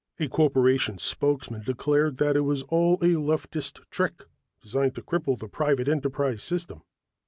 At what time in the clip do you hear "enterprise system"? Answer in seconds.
5.87-6.81